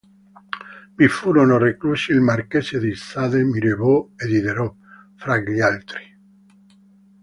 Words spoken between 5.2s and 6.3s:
gli altri.